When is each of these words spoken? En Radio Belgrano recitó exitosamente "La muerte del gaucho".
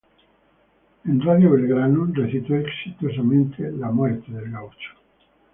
En 1.05 1.21
Radio 1.21 1.51
Belgrano 1.51 2.07
recitó 2.11 2.55
exitosamente 2.55 3.71
"La 3.71 3.91
muerte 3.91 4.31
del 4.31 4.49
gaucho". 4.49 4.95